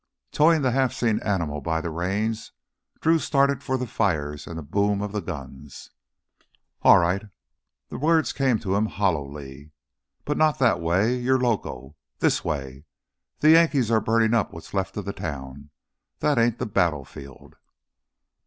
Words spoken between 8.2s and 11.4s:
came to him hollowly. "But not that way, you're